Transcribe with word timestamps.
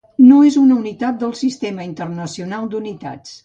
No 0.27 0.37
és 0.51 0.57
una 0.61 0.77
unitat 0.83 1.21
del 1.25 1.35
Sistema 1.41 1.87
Internacional 1.93 2.69
d'Unitats. 2.73 3.39